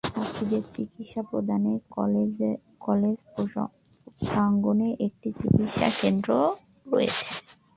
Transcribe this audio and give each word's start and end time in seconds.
ছাত্রীদের 0.07 0.63
চিকিৎসা 0.75 1.21
প্রদানে 1.29 1.73
কলেজ 2.81 3.17
প্রাঙ্গনে 4.21 4.89
একটি 5.07 5.29
চিকিৎসা 5.39 5.87
কেন্দ্র 6.01 6.29
রয়েছে। 6.85 7.25